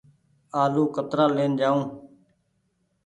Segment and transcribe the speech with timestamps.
[0.61, 1.81] آلو ڪترآ لين جآئو۔